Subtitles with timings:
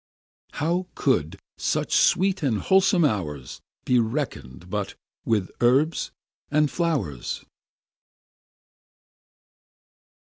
[0.53, 4.95] How could such sweet and wholesome hours Be reckon'd but
[5.27, 6.09] with herbs
[6.49, 7.45] and flow'rs!